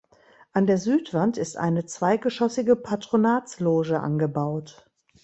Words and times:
An 0.51 0.65
der 0.65 0.79
Südwand 0.79 1.37
ist 1.37 1.57
eine 1.57 1.85
zweigeschossige 1.85 2.75
Patronatsloge 2.75 3.99
angebaut. 3.99 4.89